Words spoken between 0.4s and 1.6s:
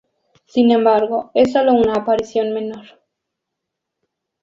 Sin embargo es